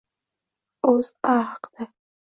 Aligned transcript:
O‘zA 0.93 1.37
haqida 1.51 1.91